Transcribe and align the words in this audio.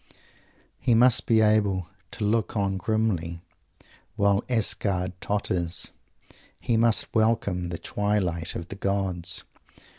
He 0.79 0.95
must 0.95 1.27
be 1.27 1.41
able 1.41 1.87
to 2.13 2.23
look 2.25 2.57
on 2.57 2.77
grimly 2.77 3.39
while 4.15 4.43
Asgard 4.49 5.13
totters; 5.21 5.91
he 6.59 6.75
must 6.75 7.13
welcome 7.13 7.69
"the 7.69 7.77
Twilight 7.77 8.55
of 8.55 8.69
the 8.69 8.75
Gods." 8.75 9.43